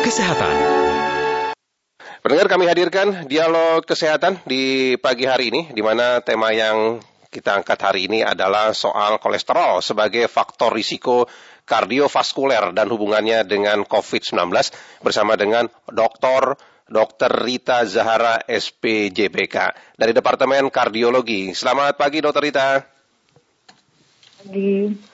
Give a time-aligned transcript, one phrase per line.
[0.00, 0.54] Kesehatan.
[2.24, 7.76] Pendengar kami hadirkan dialog kesehatan di pagi hari ini, di mana tema yang kita angkat
[7.84, 11.28] hari ini adalah soal kolesterol sebagai faktor risiko
[11.68, 14.48] kardiovaskuler dan hubungannya dengan COVID-19
[15.04, 16.56] bersama dengan Dr.
[16.90, 17.30] Dr.
[17.44, 19.56] Rita Zahara SPJPK
[20.00, 21.52] dari Departemen Kardiologi.
[21.52, 22.42] Selamat pagi Dr.
[22.42, 22.68] Rita.
[24.48, 25.09] Pagi.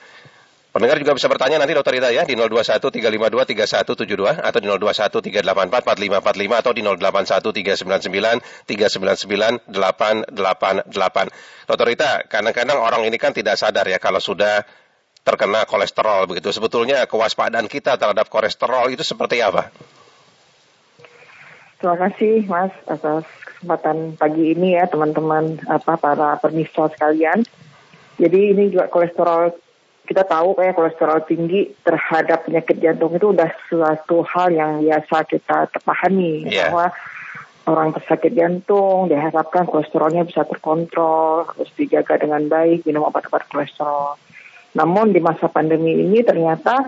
[0.77, 6.85] Pendengar juga bisa bertanya nanti Dokter Rita ya di 0213523172 atau di 0213844545 atau di
[8.69, 11.65] 081399399888.
[11.65, 14.61] Dokter Rita, kadang-kadang orang ini kan tidak sadar ya kalau sudah
[15.25, 16.53] terkena kolesterol begitu.
[16.53, 19.73] Sebetulnya kewaspadaan kita terhadap kolesterol itu seperti apa?
[21.81, 27.41] Terima kasih Mas atas kesempatan pagi ini ya teman-teman apa para pemirsa sekalian.
[28.21, 29.65] Jadi ini juga kolesterol
[30.07, 35.67] kita tahu kayak kolesterol tinggi terhadap penyakit jantung itu udah suatu hal yang biasa kita
[35.67, 36.71] terpahami yeah.
[36.71, 36.85] bahwa
[37.67, 44.15] orang tersakit jantung diharapkan kolesterolnya bisa terkontrol harus dijaga dengan baik minum obat-obat kolesterol.
[44.79, 46.87] Namun di masa pandemi ini ternyata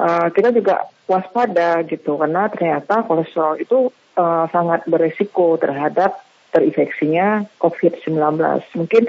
[0.00, 6.16] uh, kita juga waspada gitu karena ternyata kolesterol itu uh, sangat beresiko terhadap
[6.56, 8.16] terinfeksinya COVID-19.
[8.80, 9.04] Mungkin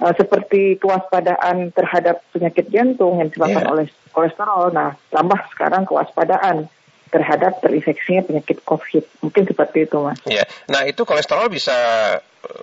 [0.00, 3.72] uh, seperti kewaspadaan terhadap penyakit jantung yang disebabkan yeah.
[3.72, 4.74] oleh kolesterol.
[4.74, 6.66] Nah, tambah sekarang kewaspadaan
[7.14, 9.04] terhadap terinfeksinya penyakit COVID.
[9.22, 10.18] Mungkin seperti itu, Mas.
[10.26, 10.46] Ya, yeah.
[10.66, 11.74] nah itu kolesterol bisa
[12.18, 12.62] eh,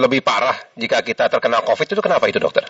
[0.00, 2.64] lebih parah jika kita terkena COVID itu kenapa itu, dokter?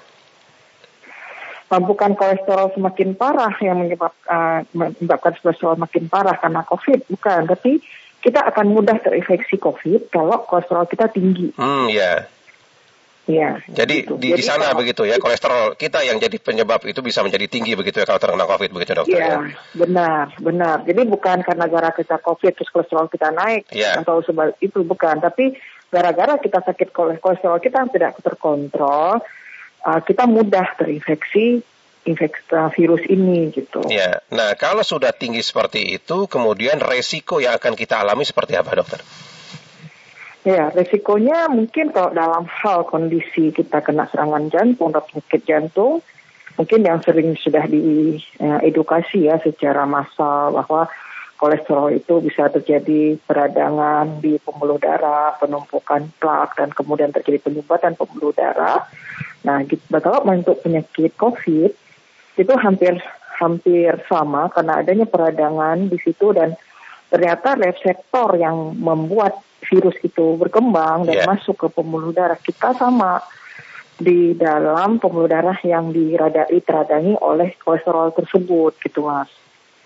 [1.70, 7.46] Nah, bukan kolesterol semakin parah yang menyebab, uh, menyebabkan kolesterol makin parah karena COVID, bukan.
[7.46, 7.78] Tapi
[8.18, 11.54] kita akan mudah terinfeksi COVID kalau kolesterol kita tinggi.
[11.54, 12.26] Hmm, ya.
[12.26, 12.39] Yeah.
[13.30, 13.62] Ya.
[13.70, 14.18] Jadi gitu.
[14.18, 17.78] di, di sana kalau, begitu ya kolesterol kita yang jadi penyebab itu bisa menjadi tinggi
[17.78, 19.22] begitu ya kalau terkena COVID begitu dokter ya?
[19.22, 19.38] Ya,
[19.78, 20.82] benar, benar.
[20.82, 24.02] Jadi bukan karena gara kita COVID terus kolesterol kita naik ya.
[24.02, 25.54] atau sebab itu bukan, tapi
[25.94, 29.22] gara-gara kita sakit kolesterol kita yang tidak terkontrol,
[29.86, 31.62] uh, kita mudah terinfeksi
[32.00, 33.84] infeksi uh, virus ini gitu.
[33.92, 34.24] Ya.
[34.32, 39.04] Nah, kalau sudah tinggi seperti itu, kemudian resiko yang akan kita alami seperti apa, dokter?
[40.40, 46.00] Ya, resikonya mungkin kalau dalam hal kondisi kita kena serangan jantung atau penyakit jantung,
[46.56, 50.88] mungkin yang sering sudah diedukasi ya secara massal bahwa
[51.36, 58.32] kolesterol itu bisa terjadi peradangan di pembuluh darah, penumpukan plak, dan kemudian terjadi penyumbatan pembuluh
[58.32, 58.88] darah.
[59.44, 59.64] Nah,
[60.00, 61.72] kalau untuk penyakit COVID
[62.40, 62.96] itu hampir
[63.40, 66.56] hampir sama karena adanya peradangan di situ dan
[67.08, 69.36] ternyata reseptor yang membuat
[69.70, 71.28] virus itu berkembang dan yeah.
[71.30, 73.22] masuk ke pembuluh darah kita sama
[73.94, 79.30] di dalam pembuluh darah yang diradai teradangi oleh kolesterol tersebut gitu mas.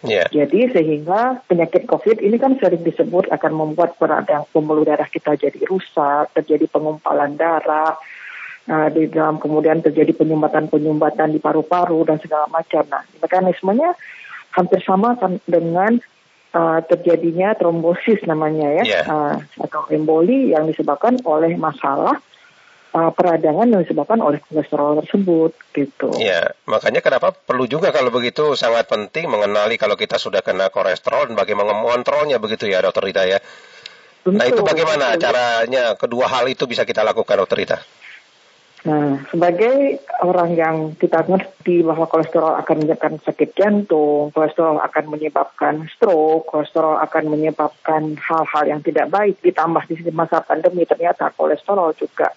[0.04, 0.28] Yeah.
[0.28, 5.56] Jadi sehingga penyakit COVID ini kan sering disebut akan membuat peradang pembuluh darah kita jadi
[5.64, 7.96] rusak, terjadi pengumpalan darah,
[8.68, 12.84] nah, di dalam kemudian terjadi penyumbatan-penyumbatan di paru-paru dan segala macam.
[12.84, 13.96] Nah, mekanismenya
[14.52, 15.98] hampir sama kan dengan
[16.54, 19.04] uh, terjadinya trombosis namanya ya yeah.
[19.04, 22.22] uh, atau emboli yang disebabkan oleh masalah
[22.94, 26.08] uh, peradangan yang disebabkan oleh kolesterol tersebut gitu.
[26.22, 31.28] Ya, makanya kenapa perlu juga kalau begitu sangat penting mengenali kalau kita sudah kena kolesterol
[31.28, 33.42] dan bagaimana mengontrolnya begitu ya Dokter Rita ya.
[34.24, 35.22] Tentu, nah itu bagaimana betul.
[35.28, 37.78] caranya kedua hal itu bisa kita lakukan Dokter Rita?
[38.84, 45.88] Nah, sebagai orang yang kita ngerti bahwa kolesterol akan menyebabkan sakit jantung, kolesterol akan menyebabkan
[45.88, 52.36] stroke, kolesterol akan menyebabkan hal-hal yang tidak baik, ditambah di masa pandemi ternyata kolesterol juga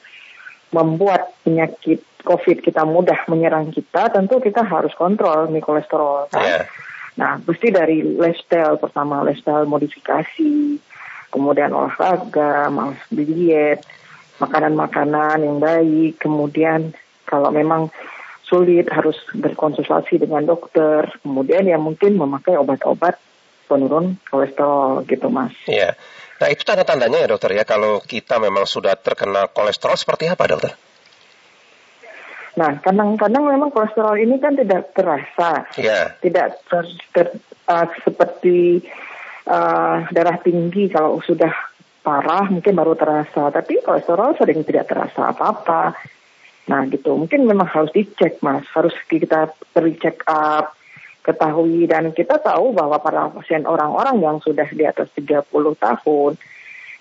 [0.71, 6.31] membuat penyakit COVID kita mudah menyerang kita, tentu kita harus kontrol nih kolesterol.
[6.31, 6.43] Kan?
[6.43, 6.63] Yeah.
[7.19, 10.79] Nah, mesti dari lifestyle pertama, lifestyle modifikasi,
[11.27, 12.71] kemudian olahraga,
[13.11, 13.83] diet,
[14.37, 16.93] makanan-makanan yang baik, kemudian
[17.27, 17.89] kalau memang
[18.47, 23.19] sulit harus berkonsultasi dengan dokter, kemudian ya mungkin memakai obat-obat
[23.67, 25.51] penurun kolesterol gitu mas.
[25.67, 25.99] Iya.
[26.39, 30.71] Nah itu tanda-tandanya ya dokter ya kalau kita memang sudah terkena kolesterol seperti apa dokter?
[32.55, 36.15] Nah kadang-kadang memang kolesterol ini kan tidak terasa, yeah.
[36.23, 37.27] tidak ter, ter,
[37.67, 38.81] uh, seperti
[39.45, 41.51] uh, darah tinggi kalau sudah
[42.07, 45.91] parah mungkin baru terasa, tapi kolesterol sering tidak terasa apa-apa.
[46.71, 50.71] Nah gitu, mungkin memang harus dicek mas, harus kita beri check up,
[51.27, 56.39] ketahui dan kita tahu bahwa para pasien orang-orang yang sudah di atas 30 tahun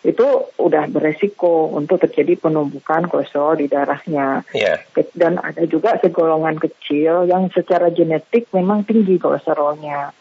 [0.07, 0.27] itu
[0.59, 4.43] udah beresiko untuk terjadi penumpukan kolesterol di darahnya.
[4.55, 4.83] Yeah.
[5.15, 10.15] Dan ada juga segolongan kecil yang secara genetik memang tinggi kolesterolnya.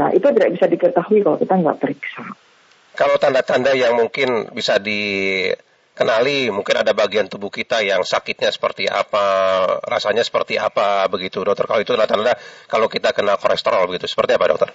[0.00, 2.24] Nah itu tidak bisa diketahui kalau kita nggak periksa.
[2.98, 9.22] Kalau tanda-tanda yang mungkin bisa dikenali, mungkin ada bagian tubuh kita yang sakitnya seperti apa,
[9.86, 11.70] rasanya seperti apa, begitu dokter.
[11.70, 12.34] Kalau itu tanda-tanda
[12.66, 14.70] kalau kita kena kolesterol begitu, seperti apa dokter?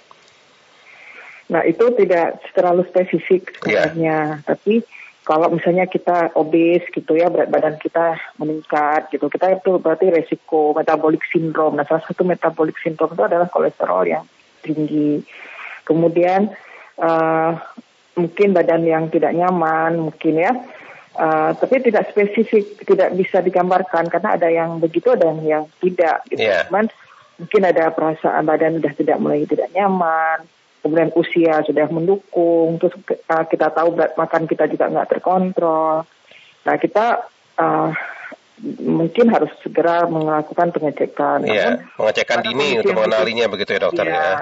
[1.52, 3.92] Nah itu tidak terlalu spesifik iya.
[3.92, 4.40] sebenarnya, yeah.
[4.48, 4.80] tapi
[5.24, 10.76] kalau misalnya kita obes gitu ya berat badan kita meningkat gitu kita itu berarti resiko
[10.76, 14.28] metabolic syndrome nah salah satu metabolic syndrome itu adalah kolesterol yang
[14.60, 15.24] tinggi
[15.88, 16.52] kemudian
[17.00, 17.56] uh,
[18.14, 20.52] mungkin badan yang tidak nyaman mungkin ya
[21.18, 26.22] uh, tapi tidak spesifik tidak bisa digambarkan karena ada yang begitu ada yang, yang tidak
[26.30, 26.66] gitu yeah.
[26.70, 26.90] cuman
[27.34, 30.46] mungkin ada perasaan badan sudah tidak mulai tidak nyaman
[30.84, 36.04] kemudian usia sudah mendukung, terus uh, kita tahu berat makan kita juga nggak terkontrol.
[36.68, 37.24] Nah kita
[37.56, 37.88] uh,
[38.84, 41.48] mungkin harus segera melakukan pengecekan.
[41.48, 44.12] Iya, pengecekan dini untuk mengenalinya begitu ya dokter ya.
[44.12, 44.32] ya.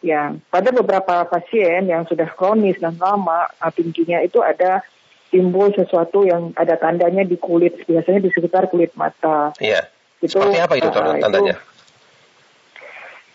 [0.00, 4.80] Ya, pada beberapa pasien yang sudah kronis dan lama tingginya itu ada
[5.28, 9.52] timbul sesuatu yang ada tandanya di kulit, biasanya di sekitar kulit mata.
[9.60, 9.86] Iya.
[10.24, 11.56] Itu, Seperti apa itu uh, tandanya?
[11.56, 11.68] Itu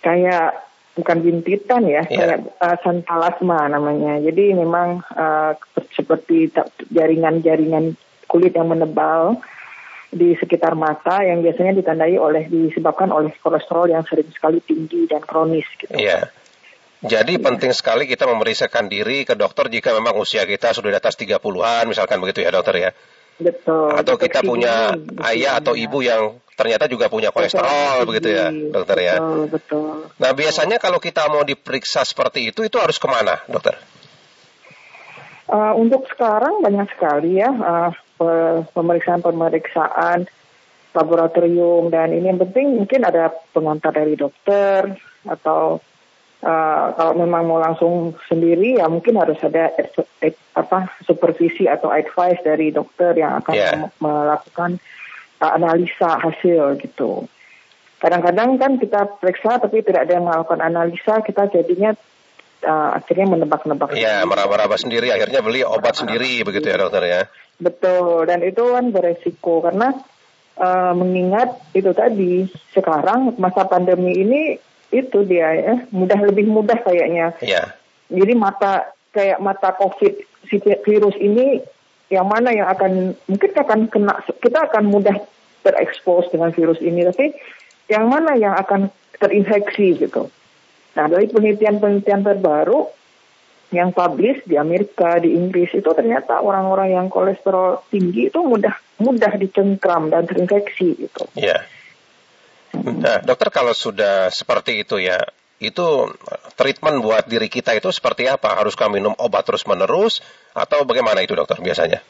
[0.05, 0.49] kayak
[0.93, 2.05] bukan bintitan ya, yeah.
[2.07, 4.21] kayak uh, santalasma namanya.
[4.21, 5.57] Jadi memang uh,
[5.97, 6.53] seperti
[6.93, 7.97] jaringan-jaringan
[8.29, 9.41] kulit yang menebal
[10.13, 15.25] di sekitar mata yang biasanya ditandai oleh disebabkan oleh kolesterol yang sering sekali tinggi dan
[15.25, 15.91] kronis gitu.
[15.97, 16.29] Iya.
[17.05, 21.15] Jadi penting sekali kita memeriksakan diri ke dokter jika memang usia kita sudah di atas
[21.15, 22.91] 30-an misalkan begitu ya dokter ya.
[23.35, 23.91] Betul.
[23.93, 24.95] Atau kita punya
[25.29, 29.15] ayah atau ibu yang ternyata juga punya kolesterol betul, begitu ya dokter ya.
[29.19, 29.91] Betul, betul.
[30.17, 33.75] Nah biasanya kalau kita mau diperiksa seperti itu itu harus ke mana dokter?
[35.45, 37.93] Uh, untuk sekarang banyak sekali ya uh,
[38.73, 40.25] pemeriksaan-pemeriksaan
[40.95, 44.95] laboratorium dan ini yang penting mungkin ada pengantar dari dokter
[45.27, 45.83] atau
[46.43, 49.71] uh, kalau memang mau langsung sendiri ya mungkin harus ada
[50.55, 53.87] apa supervisi atau advice dari dokter yang akan yeah.
[54.01, 54.81] melakukan
[55.39, 57.27] analisa hasil gitu.
[57.99, 61.95] Kadang-kadang kan kita periksa tapi tidak ada yang melakukan analisa, kita jadinya
[62.63, 63.95] uh, akhirnya menebak-nebak.
[63.95, 67.21] Iya, meraba-raba sendiri, akhirnya beli obat sendiri begitu ya dokter ya.
[67.55, 69.95] Betul, dan itu kan beresiko karena
[70.59, 72.45] uh, mengingat itu tadi
[72.75, 74.41] sekarang masa pandemi ini
[75.03, 77.35] itu dia ya mudah lebih mudah kayaknya.
[77.43, 77.75] Iya.
[78.07, 80.13] Jadi mata kayak mata COVID
[80.47, 81.63] si virus ini
[82.13, 85.17] yang mana yang akan mungkin akan kena kita akan mudah
[85.65, 87.33] terekspos dengan virus ini tapi
[87.89, 90.29] yang mana yang akan terinfeksi gitu.
[90.95, 92.85] Nah dari penelitian-penelitian terbaru
[93.73, 99.33] yang publish di Amerika, di Inggris itu ternyata orang-orang yang kolesterol tinggi itu mudah mudah
[99.35, 101.23] dicengkram dan terinfeksi gitu.
[101.33, 101.65] Iya.
[102.83, 105.21] Nah, dokter kalau sudah seperti itu ya,
[105.63, 106.11] itu
[106.59, 108.59] treatment buat diri kita itu seperti apa?
[108.59, 110.19] Haruskah minum obat terus-menerus
[110.51, 112.03] atau bagaimana itu dokter biasanya?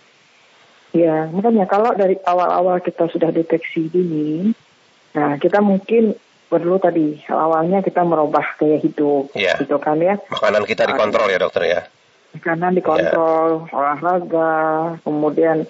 [0.95, 4.55] Ya, makanya kalau dari awal-awal kita sudah deteksi dini,
[5.11, 6.15] nah kita mungkin
[6.47, 9.59] perlu tadi awalnya kita merubah gaya hidup, ya.
[9.59, 10.15] gitu kan ya.
[10.31, 11.81] Makanan kita dikontrol ya dokter ya.
[12.39, 13.75] Makanan dikontrol, ya.
[13.75, 14.53] olahraga,
[15.03, 15.67] kemudian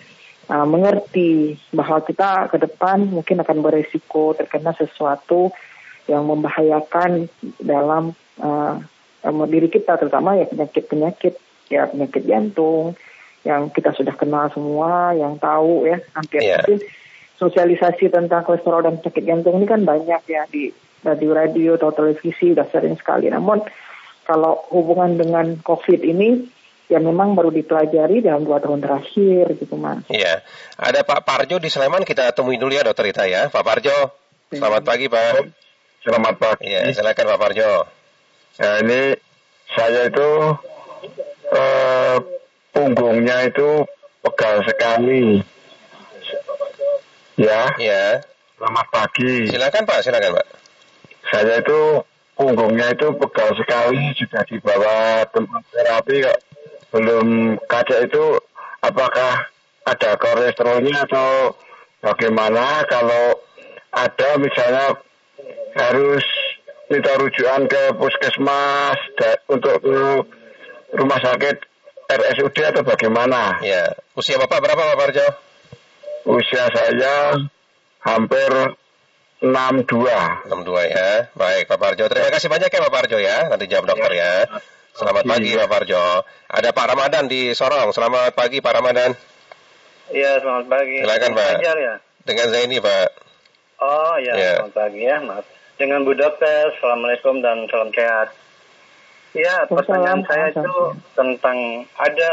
[0.49, 5.49] uh, mengerti bahwa kita ke depan mungkin akan beresiko terkena sesuatu
[6.05, 7.29] yang membahayakan
[7.61, 8.77] dalam uh,
[9.49, 11.33] diri kita, terutama ya penyakit-penyakit,
[11.73, 12.93] ya penyakit jantung,
[13.41, 16.61] yang kita sudah kenal semua, yang tahu ya hampir yeah.
[16.61, 16.85] mungkin
[17.41, 20.69] sosialisasi tentang kolesterol dan penyakit jantung ini kan banyak ya di
[21.05, 23.29] radio-radio atau televisi sudah sering sekali.
[23.29, 23.61] Namun
[24.25, 26.49] kalau hubungan dengan COVID ini
[26.85, 30.05] ya memang baru dipelajari dalam dua tahun terakhir gitu mas.
[30.09, 30.45] Iya,
[30.77, 34.13] ada Pak Parjo di Sleman kita temui dulu ya dokter Ita ya, Pak Parjo.
[34.53, 34.89] Selamat iya.
[34.89, 35.33] pagi Pak.
[36.05, 36.69] Selamat pagi.
[36.69, 37.71] Iya, silakan Pak Parjo.
[38.61, 39.01] Ya ini
[39.73, 40.29] saya itu
[41.49, 42.17] uh,
[42.69, 43.83] punggungnya itu
[44.21, 45.41] pegal sekali.
[47.35, 47.73] Ya.
[47.81, 48.21] Ya.
[48.55, 49.49] Selamat pagi.
[49.49, 50.47] Silakan Pak, silakan Pak.
[51.33, 52.05] Saya itu
[52.37, 56.39] punggungnya itu pegal sekali sudah dibawa tempat terapi kok
[56.93, 58.39] belum kaca itu
[58.81, 59.49] apakah
[59.85, 61.53] ada kolesterolnya atau
[62.01, 63.39] bagaimana kalau
[63.93, 64.97] ada misalnya
[65.75, 66.25] harus
[66.89, 68.99] minta rujukan ke puskesmas
[69.49, 69.81] untuk
[70.93, 71.57] rumah sakit
[72.05, 73.57] RSUD atau bagaimana?
[73.65, 75.27] Ya, usia Bapak berapa Pak Parjo?
[76.25, 77.33] Usia saya
[78.05, 78.49] hampir
[79.41, 80.49] 62.
[80.49, 81.09] 62 ya.
[81.33, 82.05] Baik Pak Parjo.
[82.09, 83.37] Terima kasih banyak ya Pak Parjo ya.
[83.49, 84.33] Nanti jawab dokter ya.
[84.95, 86.23] Selamat pagi Pak Parjo.
[86.47, 87.91] Ada Pak Ramadan di Sorong.
[87.91, 89.11] Selamat pagi Pak Ramadan.
[90.07, 91.03] Iya, selamat pagi.
[91.03, 91.51] Silakan Pak.
[91.59, 91.95] Ajar, ya?
[92.23, 93.07] Dengan Zaini Pak.
[93.83, 94.53] Oh iya, ya.
[94.63, 95.43] selamat pagi ya, Mas.
[95.75, 98.31] Dengan Bu Dokter, Assalamualaikum dan salam sehat.
[99.35, 100.75] Ya, pertanyaan saya itu
[101.11, 102.29] tentang ada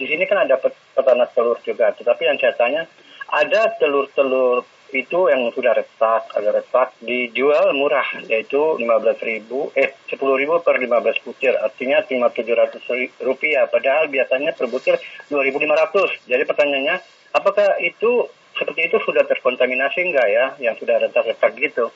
[0.00, 0.56] di sini kan ada
[0.96, 2.88] peternak telur juga, tetapi yang saya tanya
[3.28, 10.74] ada telur-telur itu yang sudah retak, ada retak dijual murah yaitu 15.000 eh 10.000 per
[10.78, 11.54] 15 butir.
[11.58, 13.66] Artinya cuma 700 rupiah.
[13.66, 14.94] Padahal biasanya per butir
[15.32, 16.96] 2.500 jadi pertanyaannya
[17.34, 21.90] apakah itu seperti itu sudah terkontaminasi enggak ya yang sudah retak-retak gitu?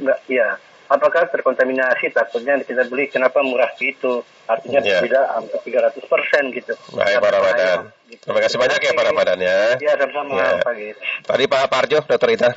[0.00, 0.56] Enggak ya
[0.90, 2.10] apakah terkontaminasi?
[2.10, 4.26] Takutnya kita beli kenapa murah gitu?
[4.50, 5.00] Artinya yeah.
[5.00, 6.74] tidak hampir 300 persen gitu.
[6.98, 7.78] Baik Pak Ramadan.
[8.10, 8.26] Gitu.
[8.26, 9.58] terima kasih banyak ya Pak Ramadan ya.
[9.78, 10.50] ya sama-sama ya.
[10.66, 10.90] pagi
[11.22, 12.50] tadi Pak Parjo Dokter Ita.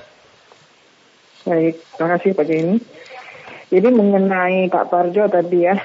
[1.45, 2.77] Baik terima kasih Pak Jenny
[3.69, 5.77] jadi mengenai Pak Parjo tadi ya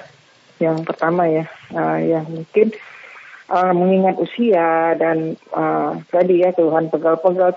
[0.57, 1.45] yang pertama ya
[1.77, 2.73] uh, yang mungkin
[3.53, 7.53] uh, mengingat usia dan uh, tadi ya keluhan pegal-pegal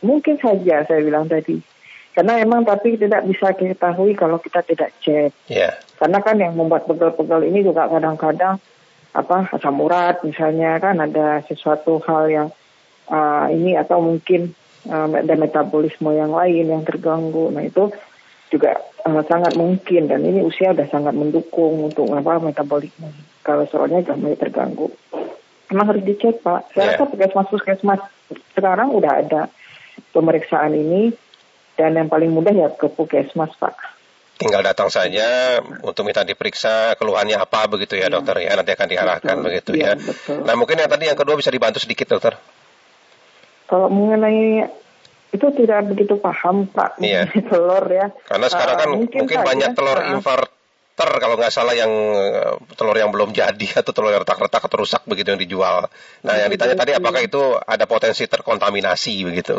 [0.00, 1.60] mungkin saja saya bilang tadi
[2.12, 5.32] karena emang tapi tidak bisa diketahui kalau kita tidak cek.
[5.48, 5.80] Yeah.
[5.96, 8.60] Karena kan yang membuat pegel-pegel ini juga kadang-kadang
[9.12, 12.48] apa asam urat misalnya kan ada sesuatu hal yang
[13.08, 14.52] uh, ini atau mungkin
[14.88, 17.48] uh, ada metabolisme yang lain yang terganggu.
[17.48, 17.88] Nah itu
[18.52, 18.76] juga
[19.08, 23.08] uh, sangat mungkin dan ini usia sudah sangat mendukung untuk apa metabolisme
[23.40, 24.92] kalau soalnya sudah mulai terganggu.
[25.72, 26.68] Memang harus dicek pak.
[26.76, 27.00] Saya yeah.
[27.00, 28.00] rasa puskesmas puskesmas
[28.52, 29.42] sekarang udah ada
[30.12, 31.16] pemeriksaan ini
[31.76, 33.74] dan yang paling mudah ya ke puskesmas Pak.
[34.42, 38.88] Tinggal datang saja untuk minta diperiksa keluhannya apa begitu ya, ya dokter ya nanti akan
[38.90, 39.46] diarahkan betul.
[39.46, 39.94] begitu ya.
[39.94, 40.02] ya.
[40.02, 40.38] Betul.
[40.42, 42.34] Nah mungkin yang tadi yang kedua bisa dibantu sedikit dokter.
[43.70, 44.66] Kalau mengenai
[45.32, 47.24] itu tidak begitu paham Pak iya.
[47.50, 48.12] telur ya.
[48.28, 52.52] Karena sekarang kan uh, mungkin, mungkin banyak telur uh, inverter kalau nggak salah yang eh,
[52.76, 55.88] telur yang belum jadi atau telur yang retak-retak atau rusak begitu yang dijual.
[56.26, 59.56] Nah yang ditanya tadi apakah itu ada potensi terkontaminasi begitu?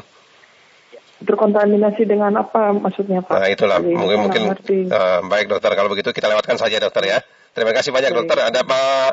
[1.24, 3.34] Terkontaminasi dengan apa maksudnya Pak?
[3.34, 4.44] Nah itulah Jadi, mungkin mungkin
[4.92, 7.20] uh, baik dokter kalau begitu kita lewatkan saja dokter ya.
[7.56, 8.38] Terima kasih banyak dokter.
[8.40, 9.10] Ada Pak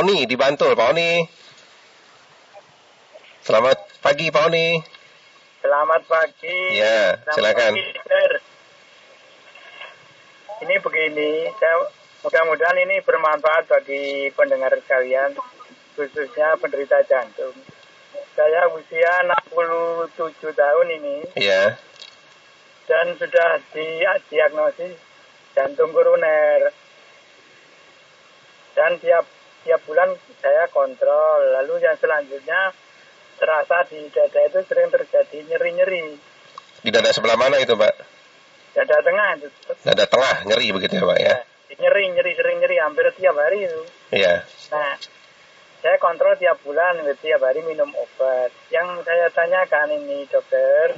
[0.00, 1.26] Oni di Bantul Pak Oni.
[3.44, 4.68] Selamat pagi Pak Oni.
[5.60, 6.58] Selamat pagi.
[6.78, 7.72] Ya Selamat silakan.
[7.76, 7.84] Pagi,
[10.64, 11.76] ini begini, saya
[12.24, 15.36] mudah-mudahan ini bermanfaat bagi pendengar sekalian,
[15.98, 17.52] khususnya penderita jantung
[18.34, 19.12] saya usia
[20.10, 21.16] 67 tahun ini.
[21.38, 21.78] Iya.
[22.84, 24.98] Dan sudah didiagnosis
[25.54, 26.74] jantung koroner.
[28.74, 29.24] Dan tiap
[29.62, 30.12] tiap bulan
[30.42, 31.54] saya kontrol.
[31.62, 32.74] Lalu yang selanjutnya
[33.38, 36.18] terasa di dada itu sering terjadi nyeri-nyeri.
[36.84, 37.94] Di dada sebelah mana itu, Pak?
[38.74, 39.48] Dada tengah itu.
[39.86, 41.36] Dada tengah nyeri begitu ya, Pak ya?
[41.40, 43.82] ya nyeri, nyeri, sering nyeri hampir tiap hari itu.
[44.14, 44.44] Iya.
[44.70, 44.94] Nah,
[45.84, 48.48] saya kontrol tiap bulan, tiap hari minum obat.
[48.72, 50.96] Yang saya tanyakan ini dokter,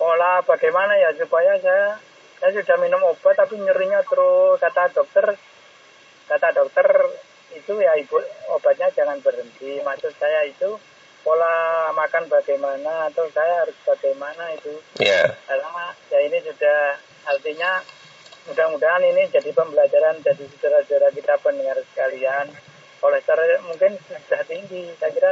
[0.00, 2.00] pola bagaimana ya supaya saya
[2.40, 5.36] saya sudah minum obat tapi nyerinya terus kata dokter
[6.30, 6.86] kata dokter
[7.52, 8.16] itu ya ibu
[8.54, 10.78] obatnya jangan berhenti maksud saya itu
[11.26, 14.72] pola makan bagaimana atau saya harus bagaimana itu
[15.02, 15.34] yeah.
[15.50, 16.94] karena ya ini sudah
[17.26, 17.82] artinya
[18.48, 22.48] mudah-mudahan ini jadi pembelajaran jadi saudara-saudara kita pendengar sekalian
[22.98, 24.90] kolesterol mungkin sudah tinggi.
[24.98, 25.30] Saya kira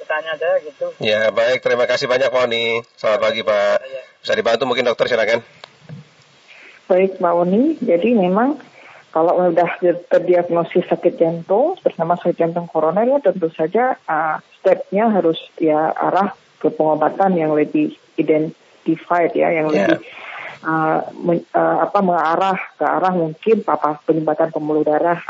[0.00, 0.86] bertanya saya gitu.
[1.02, 2.80] Ya baik, terima kasih banyak Pak Oni.
[2.94, 3.76] Selamat pagi Pak.
[3.82, 4.02] Ya.
[4.22, 5.40] Bisa dibantu mungkin dokter silakan.
[6.86, 8.62] Baik Pak Oni, jadi memang
[9.10, 9.80] kalau sudah
[10.12, 16.36] terdiagnosis sakit jantung bersama sakit jantung koroner ya tentu saja uh, stepnya harus ya arah
[16.60, 19.88] ke pengobatan yang lebih identified ya, yang yeah.
[19.88, 19.98] lebih
[20.68, 25.24] uh, men, uh, apa mengarah ke arah mungkin apa penyumbatan pembuluh darah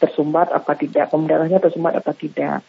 [0.00, 2.64] tersumbat apa tidak, pembuluh darahnya tersumbat apa tidak.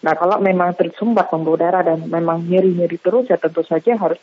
[0.00, 4.16] Nah kalau memang tersumbat pembuluh darah dan memang nyeri-nyeri terus ya tentu saja harus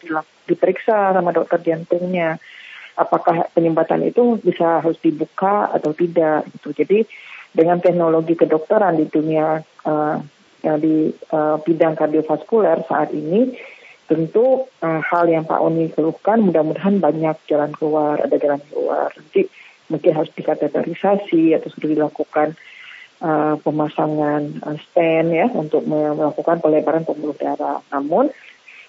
[0.50, 2.42] diperiksa sama dokter jantungnya.
[2.98, 6.74] Apakah penyumbatan itu bisa harus dibuka atau tidak gitu.
[6.74, 7.06] Jadi
[7.54, 10.18] dengan teknologi kedokteran di dunia uh,
[10.66, 13.54] yang di uh, bidang kardiovaskuler saat ini
[14.10, 19.14] tentu uh, hal yang Pak Oni keluhkan mudah-mudahan banyak jalan keluar, ada jalan keluar.
[19.14, 19.46] Nanti
[19.88, 22.48] mungkin harus dikateterisasi atau sudah dilakukan
[23.24, 27.80] uh, pemasangan uh, stent ya untuk melakukan pelebaran pembuluh darah.
[27.92, 28.30] Namun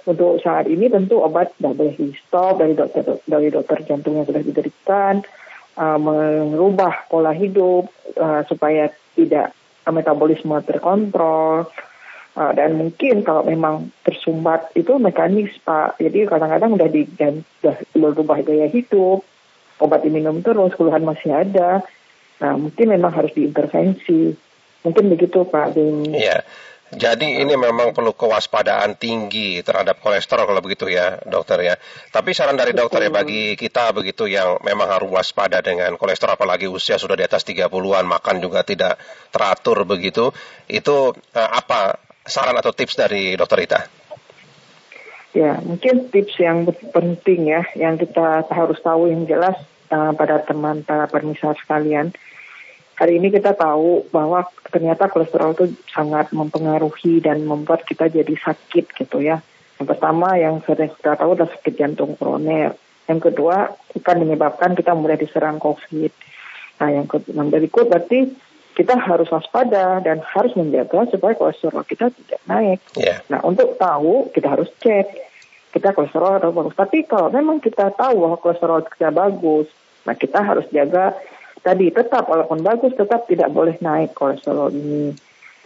[0.08, 4.26] untuk saat ini tentu obat tidak boleh di stop dari dokter dari dokter jantung yang
[4.26, 5.20] sudah diberikan
[5.76, 9.52] uh, merubah pola hidup uh, supaya tidak
[9.88, 11.68] metabolisme terkontrol.
[12.38, 15.98] Uh, dan mungkin kalau memang tersumbat itu mekanis pak.
[15.98, 17.76] Jadi kadang-kadang udah di udah
[18.14, 19.26] berubah gaya hidup
[19.78, 21.82] obat diminum terus, keluhan masih ada.
[22.38, 24.34] Nah, mungkin memang harus diintervensi.
[24.86, 25.74] Mungkin begitu Pak
[26.14, 26.46] Iya.
[26.88, 31.74] Jadi ini memang perlu kewaspadaan tinggi terhadap kolesterol kalau begitu ya dokter ya.
[32.08, 36.64] Tapi saran dari dokter ya bagi kita begitu yang memang harus waspada dengan kolesterol apalagi
[36.64, 38.96] usia sudah di atas 30-an makan juga tidak
[39.28, 40.32] teratur begitu.
[40.64, 43.97] Itu uh, apa saran atau tips dari dokter Rita?
[45.36, 49.60] Ya, mungkin tips yang penting ya yang kita harus tahu yang jelas
[49.92, 52.16] uh, pada teman para permisal sekalian
[52.98, 54.42] hari ini kita tahu bahwa
[54.74, 59.38] ternyata kolesterol itu sangat mempengaruhi dan membuat kita jadi sakit gitu ya.
[59.78, 62.74] Yang pertama yang sering kita tahu adalah sakit jantung koroner.
[63.06, 66.10] Yang kedua akan menyebabkan kita mulai diserang COVID.
[66.82, 67.06] Nah yang
[67.54, 68.34] berikut berarti
[68.78, 72.78] kita harus waspada dan harus menjaga supaya kolesterol kita tidak naik.
[72.94, 73.26] Yeah.
[73.26, 75.26] Nah untuk tahu kita harus cek
[75.74, 76.78] kita kolesterol atau bagus.
[76.78, 79.66] Tapi kalau memang kita tahu bahwa kolesterol kita bagus,
[80.06, 81.18] nah kita harus jaga
[81.58, 85.10] tadi tetap walaupun bagus tetap tidak boleh naik kolesterol ini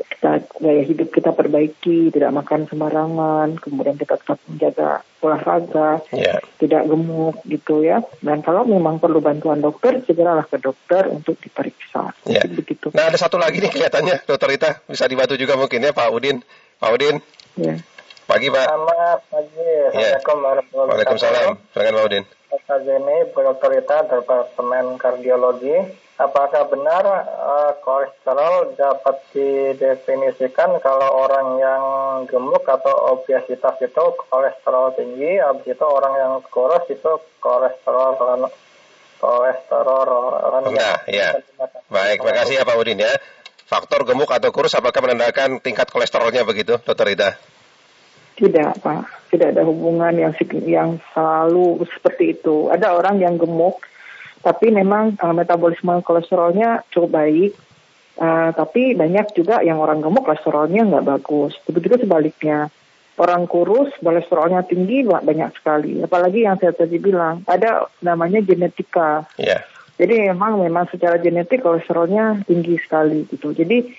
[0.08, 6.42] kita gaya hidup kita perbaiki tidak makan sembarangan kemudian kita tetap menjaga olahraga yeah.
[6.58, 12.14] tidak gemuk gitu ya dan kalau memang perlu bantuan dokter segeralah ke dokter untuk diperiksa
[12.26, 12.42] yeah.
[12.46, 16.08] begitu nah ada satu lagi nih kelihatannya dokter Rita bisa dibantu juga mungkin ya Pak
[16.10, 16.42] Udin
[16.82, 17.16] Pak Udin
[17.58, 17.78] yeah.
[18.26, 20.18] pagi Pak selamat pagi ya.
[20.18, 22.84] Assalamualaikum warahmatullahi wabarakatuh Waalaikumsalam silakan Pak Udin Dr.
[22.84, 25.72] Jenny, Rita, Departemen Kardiologi.
[26.20, 31.82] Apakah benar uh, kolesterol dapat didefinisikan kalau orang yang
[32.28, 38.20] gemuk atau obesitas itu kolesterol tinggi, habis itu orang yang kurus itu kolesterol
[39.18, 40.08] kolesterol
[40.52, 41.00] rendah?
[41.08, 41.32] Ya,
[41.88, 43.12] Baik, terima kasih ya Pak Udin ya.
[43.64, 47.30] Faktor gemuk atau kurus apakah menandakan tingkat kolesterolnya begitu, Dokter Rita?
[48.36, 49.32] Tidak, Pak.
[49.32, 50.32] Tidak ada hubungan yang
[50.68, 52.68] yang selalu seperti itu.
[52.68, 53.80] Ada orang yang gemuk,
[54.42, 57.52] tapi memang uh, metabolisme kolesterolnya cukup baik.
[58.12, 61.56] Uh, tapi banyak juga yang orang gemuk kolesterolnya nggak bagus.
[61.64, 62.68] Begitu sebaliknya.
[63.16, 66.02] Orang kurus kolesterolnya tinggi banyak sekali.
[66.02, 69.24] Apalagi yang saya tadi bilang, ada namanya genetika.
[69.38, 69.64] Yeah.
[70.00, 73.54] Jadi memang memang secara genetik kolesterolnya tinggi sekali gitu.
[73.54, 73.92] Jadi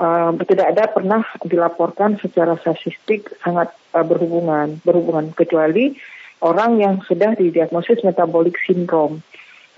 [0.00, 5.98] uh, tidak ada pernah dilaporkan secara statistik sangat uh, berhubungan berhubungan kecuali
[6.40, 9.20] orang yang sudah didiagnosis metabolic syndrome.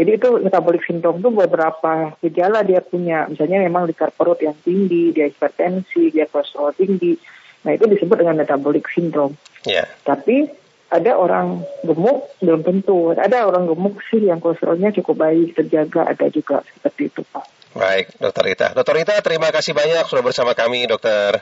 [0.02, 5.14] Jadi itu metabolic syndrome itu beberapa gejala dia punya, misalnya memang likar perut yang tinggi,
[5.14, 7.14] dia hipertensi, dia kolesterol tinggi.
[7.62, 9.38] Nah itu disebut dengan metabolic syndrome.
[9.62, 9.86] Yeah.
[10.02, 10.50] Tapi
[10.90, 13.14] ada orang gemuk belum tentu.
[13.14, 17.46] Ada orang gemuk sih yang kolesterolnya cukup baik terjaga, ada juga seperti itu Pak.
[17.78, 18.66] Baik, Dokter Rita.
[18.74, 21.38] Dokter Rita, terima kasih banyak sudah bersama kami, Dokter.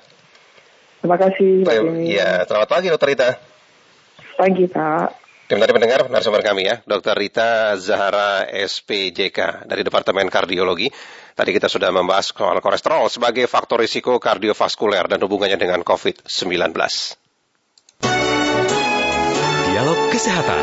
[1.01, 1.65] Terima kasih.
[2.05, 3.31] Iya, selamat pagi, Dokter Rita.
[4.37, 5.20] Pagi, Pak.
[5.51, 10.87] Terima kasih mendengar narasumber kami ya, Dokter Rita Zahara SPJK dari Departemen Kardiologi.
[11.35, 16.71] Tadi kita sudah membahas soal kolesterol sebagai faktor risiko kardiovaskuler dan hubungannya dengan COVID-19.
[19.75, 20.63] Dialog Kesehatan.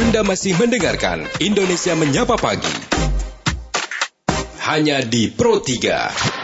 [0.00, 2.72] Anda masih mendengarkan Indonesia Menyapa Pagi.
[4.64, 6.43] Hanya di Pro 3.